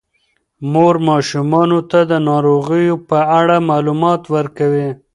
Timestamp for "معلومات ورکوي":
3.69-4.89